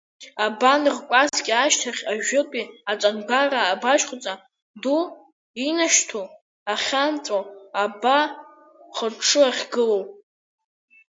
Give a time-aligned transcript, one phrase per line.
[0.45, 4.33] Абан ркәаскьа ашьҭахь ажәытәтәи аҵангәара абаашьхәҵа
[4.81, 4.99] ду
[5.67, 6.25] инашьҭу
[6.73, 7.39] ахьаанҵәо,
[7.83, 8.23] абаа
[8.95, 10.03] хыҽҽы ахьгылоу.